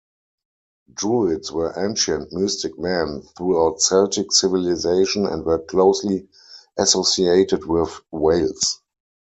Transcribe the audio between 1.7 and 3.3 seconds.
ancient mystic men